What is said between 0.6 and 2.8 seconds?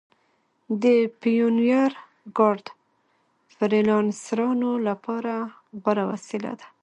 د پیونیر کارډ د